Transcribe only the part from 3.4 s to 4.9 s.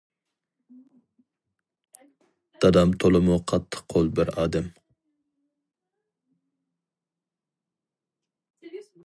قاتتىق قول بىر ئادەم.